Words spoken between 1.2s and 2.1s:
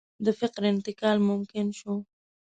ممکن شو.